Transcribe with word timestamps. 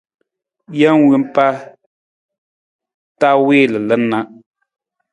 Jee 0.77 0.99
wompa 1.07 1.45
ta 3.19 3.27
wii 3.45 3.65
lalan 3.73 4.03
na. 4.11 4.19